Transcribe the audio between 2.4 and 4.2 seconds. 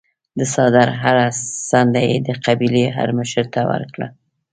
قبیلې هرمشر ته ورکړه.